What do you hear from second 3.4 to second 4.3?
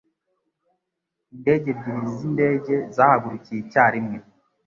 icyarimwe.